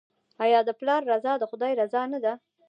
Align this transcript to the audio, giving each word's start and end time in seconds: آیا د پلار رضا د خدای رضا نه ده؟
آیا 0.43 0.59
د 0.65 0.69
پلار 0.79 1.01
رضا 1.11 1.33
د 1.39 1.43
خدای 1.51 1.73
رضا 1.81 2.01
نه 2.13 2.19
ده؟ 2.23 2.33